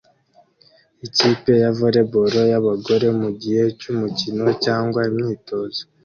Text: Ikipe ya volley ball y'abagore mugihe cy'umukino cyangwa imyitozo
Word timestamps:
Ikipe 1.07 1.51
ya 1.61 1.69
volley 1.77 2.05
ball 2.11 2.33
y'abagore 2.51 3.07
mugihe 3.21 3.63
cy'umukino 3.79 4.45
cyangwa 4.65 4.99
imyitozo 5.09 5.81